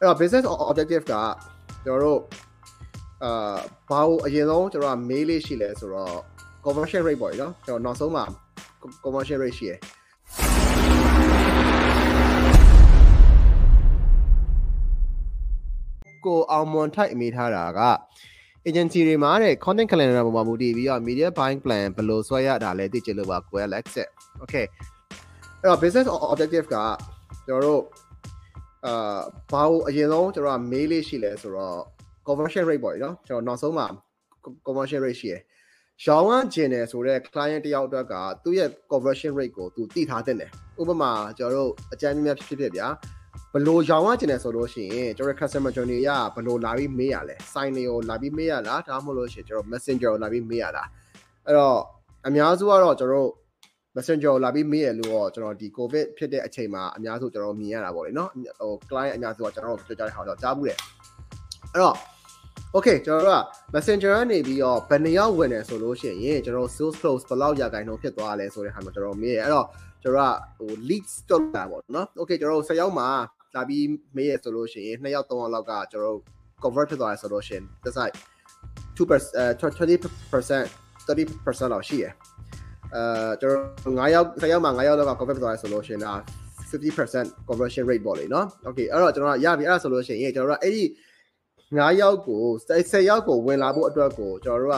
[0.00, 1.14] အဲ့တော့ business objective က
[1.84, 2.20] ကျွန်တော်တို့
[3.24, 3.58] အာ
[3.90, 6.16] ဘာလို့အရင်ဆုံးကျွန်တော်က mail လေးရှိလဲဆိုတော့
[6.64, 8.24] conversion rate ပေါ့နော်ကျွန်တော်နောက်ဆုံးမှာ
[9.04, 9.78] conversion rate ရှိရယ်
[16.24, 17.80] ကိုအောင်မွန်ထိုက်အမိထားတာက
[18.68, 23.84] agency တွေမှာတဲ့ content calendar ပေါ်မှာမူတည်ပြီးတော့ media buying plan ဘယ်လိုဆွဲရတာလဲသိချင်လို့ပါကိုယ် Alex
[24.42, 24.66] okay
[25.60, 26.76] အဲ့တော့ business objective က
[27.46, 27.82] ကျွန်တော်တို့
[28.86, 29.20] အာ
[29.50, 31.80] ဘာလို့အရင်ဆုံးကျွန်တော်က mail လေးရှိလဲဆိုတော့
[32.26, 33.86] conversion rate ပေါ့နော်ကျွန်တော်နောက်ဆုံးမှာ
[34.66, 35.40] conversion rate ရှိရယ်
[36.04, 42.86] ရောင်းရကျင်တယ်ဆိုတော့ client တယောက်အတွက်ကသူ့ရဲ့ conversion rate ကိုသူသိထားတဲ့တယ်ဥပမာကျွန်တော်တို့အကြမ်းများဖြစ်ဖြစ်ဗျာ
[43.52, 50.88] ဘလို့ရောင်းရကျင်တယ်ဆိုလို့ရှိရင်ကျွန်တော် customer journey ရဘလို့လာပြီးမေးရလဲ sign တွေကိုလာပြီးမေးရလားဒါမှမဟုတ်လို့ရှိရင်ကျွန်တော် messenger ကိုလာပြီးမေးရလား
[51.46, 51.80] အဲ့တော့
[52.26, 53.30] အများစုကတော့ကျွန်တော်
[53.96, 58.30] messenger ကိုလာပြီးမေးရလို့တော့ကျွန်တော်ဒီ covid ဖြစ်တဲ့အချိန်မှာအများစုကျွန်တော်မြင်ရတာပေါ့လေနော်
[58.60, 60.78] ဟို client အများစုကကျွန်တော်တို့ပြောကြတဲ့ဟာတော့ကြားဘူးတယ်
[61.72, 61.96] အဲ့တော့
[62.74, 63.42] okay ကျွန်တော်တို့က
[63.74, 69.66] messenger ကနေပြီးတော့ဘယ်နှယောက်ဝင်တယ်ဆိုလို့ရှိရင်ကျွန်တော် sales close ဘယ်လောက်ရာခိုင်နှုန်းဖြစ်သွားလဲဆိုတဲ့ဟာမှာကျွန်တော်မေးရအဲ့တော့
[70.02, 73.08] ကျွန်တော်ကဟို leads တော့တာပေါ့နော် okay ကျွန်တော်10ယောက်မှာ
[73.54, 73.84] လာပြီး
[74.16, 76.18] မေးရဆိုလို့ရှိရင်2ယောက်3ယောက်လောက်ကကျွန်တော်
[76.62, 78.16] convert ဖြစ်သွားတယ်ဆိုလို့ရှိရင် that's like
[78.96, 79.00] 2%
[79.60, 79.60] 20%
[81.06, 82.12] 30%လောက်ရှိရယ်
[82.94, 86.12] အဲကျွန်တော်9ယောက်10ယောက်မှာ9ယောက်လောက်က convert ဖြစ်သွားတယ်ဆိုလို့ရှိရင်ဒါ
[86.70, 90.84] 50% conversion rate ပေါ့လေနော် okay အဲ့တော့ကျွန်တော်ကရပြီအဲ့ဒါဆိုလို့ရှိရင်ကျွန်တော်တို့ကအဲ့ဒီ
[91.76, 94.76] 9ယောက်ကို10ယောက်ကိုဝင်လာဖို့အတွက်ကိုကျွန်တော်တို့က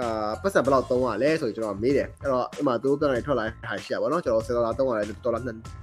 [0.00, 5.40] အာပတ်စံဘယ်လောက်သုံးရလဲဆိုရင်ကျွန်တော်မေးတယ်အဲ့တော့အမှသူတို့ပြန်ထွက်လာတဲ့ဟာရှိရပါတော့ကျွန်တော်10ဒေါ်လာသုံးရတယ်ဒေါ်လာ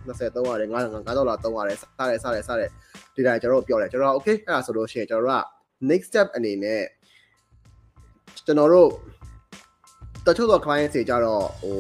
[0.08, 0.74] 20သုံးရတယ်9
[1.08, 2.70] 9ဒေါ်လာသုံးရတယ်စတယ်စတယ်စတယ်
[3.16, 5.44] ဒီတိုင်းကျွန်တော်တို့ပြောတယ်ကျွန်တော် okay အဲ့ဒါဆိုလို့ရှိရင်ကျွန်တော်တို့က
[5.90, 6.84] next step အနေနဲ့
[8.46, 8.90] ကျွန်တော်တို့
[10.28, 11.78] တချို့သော client တွေကြတော့ဟို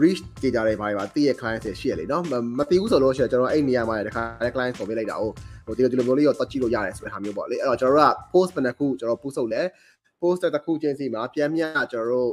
[0.00, 2.22] reach data တွေဘာတွေပါတည့်ရဲ့ client တွေရှိရလေနော်
[2.58, 4.22] မသိဘူးဆိုလို့ရှိရင်ကျွန်တော်အဲ့နေရာမှာတခါ
[4.54, 5.30] client ဆိုပေးလိုက်တာဟို
[5.66, 9.62] ဟိုဒီလိုဒီလိုမျိုးလေးတော့တတ်ကြည့်လို့ရတယ်ဆိုတဲ့ဟာမျိုးပေါ့လေအဲ့တော့ကျွန်တော်တို့က post ဘယ်နှခုကျွန်တော် post လုပ်လဲ
[10.20, 11.62] post တစ်ခုချင်းစီမှာပြန်မြ
[11.92, 12.30] ကျွန်တော်တို့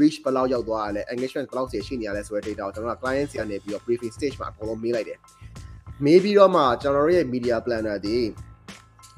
[0.00, 5.18] reach ဘယ်လောက်ရောက်သွားရလဲ engagement ဘယ်လောက်ရှိနေရလဲဆိုတဲ့ data ကိုကျွန်တော်က client စီကနေပြီးတော့ briefing stage မှာအကုန်လုံးမေးလိုက်တယ်
[6.04, 8.16] မေးပြီးတော့မှကျွန်တော်တို့ရဲ့ media planner ဒီ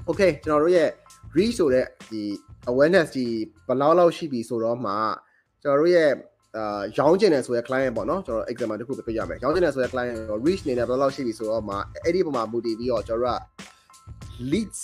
[0.09, 0.91] okay ကျွန်တော်တို့ရဲ့
[1.37, 2.23] reach ဆိုတဲ့ဒီ
[2.71, 3.27] awareness ဒီ
[3.67, 4.95] ဘယ်လောက်လောက်ရှိပြီဆိုတော့မှ
[5.63, 6.11] ကျွန်တော်တို့ရဲ့
[6.57, 13.41] အာရောင်းကျင်တယ်ဆိုရယ် client ပေါ့နော်ကျွန်တော် example တစ်ခုပြပြရမယ်ရောင်းကျင်တယ်ဆိုရယ် client ကို reach နေတယ်ဘယ်လောက်ရှိပြီဆိုတော့မှအဲ့ဒီပုံမှာမူတည်ပြီးတော့ကျွန်တော်တို့က
[14.53, 14.81] leads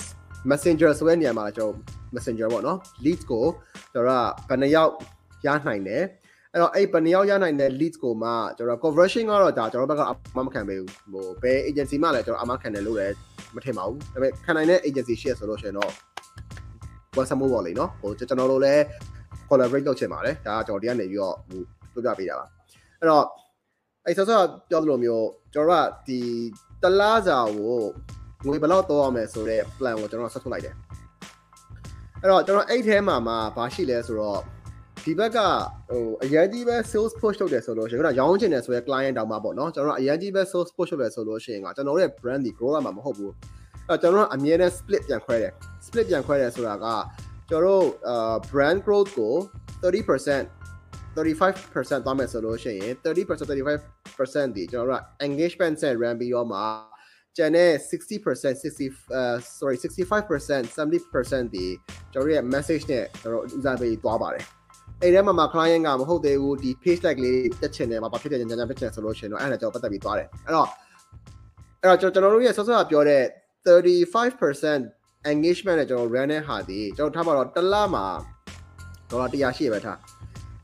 [0.50, 1.74] messenger ဆိုတဲ့နေရာမှာကျွန်တော်
[2.14, 3.44] messenger ပေါ့နော် leads ကို
[3.92, 4.92] ကျွန်တော်ကဘယ်နှယောက်
[5.46, 6.02] ရနိုင်တယ်
[6.52, 13.14] အဲ့တော့အဲ့ဘယ်နှယောက်ရနိုင်တဲ့ leads ကိုမှကျွန်တော် conversion ကတော့ဒါကျွန်တော်ဘက်ကအမမခံပေးဘူးဟိုဘယ် agency မှလည်းကျွန်တော်အမခံတယ်လို့လည်း
[13.54, 15.90] မထင်ပါဘူးဒါပေမဲ့ခံနိုင်တဲ့ agency share ဆိုလို့ရှိရင်တော့
[17.16, 18.82] WhatsApp မို့ပေါ့လေနော်ဟိုကျွန်တော်တို့လည်း
[19.48, 21.36] collaborate လုပ်ချင်ပါတယ်ဒါကကျွန်တော်ဒီကနေပြီးတော့
[21.92, 22.46] ဟိုပြောပြပေးတာပါ
[23.00, 23.24] အဲ့တော့
[24.06, 26.20] အဲ့ဆောဆောပြောသလိုမျိုးကျွန်တော်ကဒီ
[26.82, 27.82] တလားစာကို
[28.46, 30.74] ငွေဘယ်လောက်တော့ရမယ်ဆိုတော့ plan ကိုကျွန်တော်ဆက်ထုတ်လိုက်တယ်
[32.20, 34.40] အဲ့တော့ကျွန်တော်အဲ့ထဲမှာမှာဘာရှိလဲဆိုတော့
[35.04, 35.38] ဒီဘက်က
[35.90, 43.32] ဟိုအရင်ကြီးပဲ sales push လုပ်တယ်ဆိုလို့ရှိရင်ခုနရောင်းချင်တယ်ဆိုရဲ client တောင်မှပေါ့နော်ကျွန်တော်အရင်ကြီးပဲ sales push လုပ်တယ်ဆိုလို့ရှိရင်ကကျွန်တော်ရဲ့ brand ဒီ grow ရမှာမဟုတ်ဘူး
[43.88, 45.52] အဲ့တော့ကျွန်တော်ကအမြဲတမ်း split ပြန်ခွဲတယ်
[45.86, 46.86] split ပြန်ခွဲတယ်ဆိုတာက
[47.50, 49.34] ကျွန်တော်တို့အာ brand growth ကို
[49.82, 50.44] 30%
[51.16, 53.36] 35%သွားမယ်ဆိုလို့ရှိရင်30%
[54.16, 56.60] 35%ဒီကျွန်တော်တို့က engagement ဆက် run ပြီးတော့မှ
[57.36, 61.64] ကျန်တဲ့60% 60 uh sorry 65% 70%ဒီ
[62.12, 64.44] ကျွန်တော်ရဲ့ message နဲ့ကျွန်တော်ဦးစားပေးသွားပါတယ်
[65.02, 70.68] အဲ့ထဲမှာမှာ client ကမဟုတ်သေးဘူးဒီ page tag လေးတက်ချင်တယ်မှာဘာဖြစ်တယ်ညာညာဖြစ်ချင်ဆိုလို့ရှိရင်တော့အဲ့ဒါကျွန်တော်ပတ်သက်ပြီးသွားတယ်အဲ့တော့
[71.80, 73.24] အဲ့တော့ကျွန်တော်တို့ရဲ့ဆော့ဆော့ပြောတဲ့
[73.66, 74.97] 35%
[75.32, 78.06] engagement နဲ့ကျွန်တော် run တဲ့ဟာဒီကျွန်တော်ထားပါတော့တစ်လမှာ
[79.10, 79.98] ဒေါ်လာ100ရှိရပဲထား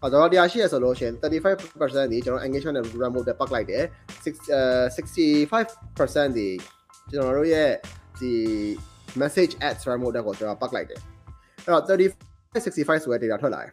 [0.00, 3.84] အော်ဒေါ်လာ100ရှိရဆိုလို့ရှိရင်35%ဒီကျွန်တော် engagement နဲ့ run mode ပတ်လိုက်တယ်
[4.25, 6.48] 65%ဒီ
[7.10, 7.70] ကျွန်တော်တို့ရဲ့
[8.20, 8.32] ဒီ
[9.20, 11.00] message ads run mode ကိုကျွန်တော်ပတ်လိုက်တယ်
[11.64, 13.72] အဲ့တော့35 65ဆိုတဲ့ data ထွက်လာတယ်